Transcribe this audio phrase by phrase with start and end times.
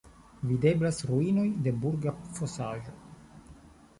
[0.51, 2.95] Videblas ruinoj de burga fosaĵo.